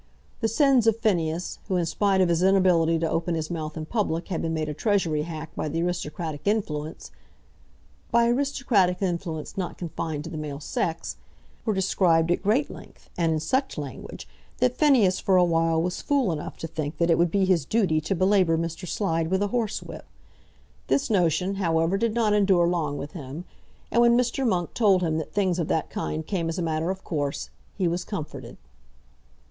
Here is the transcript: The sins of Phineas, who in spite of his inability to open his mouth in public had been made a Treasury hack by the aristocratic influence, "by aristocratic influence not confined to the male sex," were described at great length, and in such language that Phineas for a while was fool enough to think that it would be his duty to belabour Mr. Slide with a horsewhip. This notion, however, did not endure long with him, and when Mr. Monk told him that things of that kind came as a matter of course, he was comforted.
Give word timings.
The 0.39 0.47
sins 0.47 0.87
of 0.87 0.97
Phineas, 0.97 1.59
who 1.67 1.75
in 1.75 1.85
spite 1.85 2.21
of 2.21 2.29
his 2.29 2.41
inability 2.41 2.97
to 2.97 3.07
open 3.07 3.35
his 3.35 3.51
mouth 3.51 3.77
in 3.77 3.85
public 3.85 4.29
had 4.29 4.41
been 4.41 4.51
made 4.51 4.67
a 4.67 4.73
Treasury 4.73 5.21
hack 5.21 5.51
by 5.55 5.69
the 5.69 5.83
aristocratic 5.83 6.41
influence, 6.47 7.11
"by 8.09 8.27
aristocratic 8.27 8.99
influence 9.03 9.57
not 9.57 9.77
confined 9.77 10.23
to 10.23 10.31
the 10.31 10.39
male 10.39 10.59
sex," 10.59 11.17
were 11.65 11.73
described 11.75 12.31
at 12.31 12.41
great 12.41 12.71
length, 12.71 13.11
and 13.15 13.31
in 13.33 13.39
such 13.39 13.77
language 13.77 14.27
that 14.57 14.75
Phineas 14.75 15.19
for 15.19 15.37
a 15.37 15.43
while 15.43 15.79
was 15.79 16.01
fool 16.01 16.31
enough 16.31 16.57
to 16.57 16.67
think 16.67 16.97
that 16.97 17.11
it 17.11 17.17
would 17.19 17.29
be 17.29 17.45
his 17.45 17.63
duty 17.63 18.01
to 18.01 18.15
belabour 18.15 18.57
Mr. 18.57 18.87
Slide 18.87 19.27
with 19.29 19.43
a 19.43 19.49
horsewhip. 19.49 20.07
This 20.87 21.11
notion, 21.11 21.57
however, 21.57 21.95
did 21.99 22.15
not 22.15 22.33
endure 22.33 22.67
long 22.67 22.97
with 22.97 23.11
him, 23.11 23.45
and 23.91 24.01
when 24.01 24.17
Mr. 24.17 24.47
Monk 24.47 24.73
told 24.73 25.03
him 25.03 25.19
that 25.19 25.31
things 25.31 25.59
of 25.59 25.67
that 25.67 25.91
kind 25.91 26.25
came 26.25 26.49
as 26.49 26.57
a 26.57 26.63
matter 26.63 26.89
of 26.89 27.03
course, 27.03 27.51
he 27.77 27.87
was 27.87 28.03
comforted. 28.03 28.57